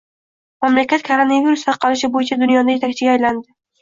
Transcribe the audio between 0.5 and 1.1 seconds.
Mamlakat